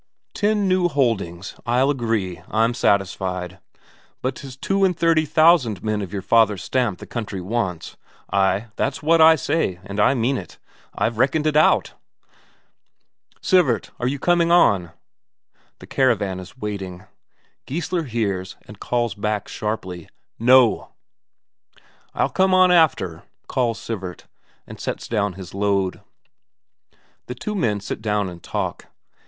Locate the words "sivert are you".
13.43-14.17